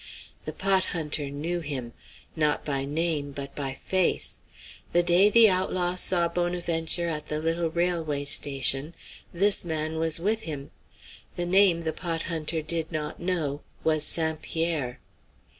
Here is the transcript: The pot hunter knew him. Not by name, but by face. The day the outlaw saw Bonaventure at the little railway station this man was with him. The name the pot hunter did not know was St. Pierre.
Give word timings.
The 0.45 0.51
pot 0.51 0.85
hunter 0.97 1.29
knew 1.29 1.59
him. 1.59 1.93
Not 2.35 2.65
by 2.65 2.85
name, 2.85 3.33
but 3.33 3.53
by 3.53 3.75
face. 3.75 4.39
The 4.93 5.03
day 5.03 5.29
the 5.29 5.47
outlaw 5.47 5.93
saw 5.93 6.27
Bonaventure 6.27 7.07
at 7.07 7.27
the 7.27 7.39
little 7.39 7.69
railway 7.69 8.25
station 8.25 8.95
this 9.31 9.63
man 9.63 9.97
was 9.97 10.19
with 10.19 10.41
him. 10.41 10.71
The 11.35 11.45
name 11.45 11.81
the 11.81 11.93
pot 11.93 12.23
hunter 12.23 12.63
did 12.63 12.91
not 12.91 13.19
know 13.19 13.61
was 13.83 14.03
St. 14.03 14.41
Pierre. 14.41 14.99